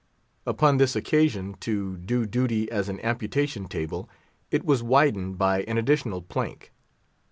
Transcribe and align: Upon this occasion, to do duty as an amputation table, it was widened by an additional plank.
Upon 0.47 0.77
this 0.77 0.95
occasion, 0.95 1.53
to 1.59 1.95
do 1.95 2.25
duty 2.25 2.71
as 2.71 2.89
an 2.89 2.99
amputation 3.01 3.67
table, 3.67 4.09
it 4.49 4.65
was 4.65 4.81
widened 4.81 5.37
by 5.37 5.61
an 5.65 5.77
additional 5.77 6.23
plank. 6.23 6.71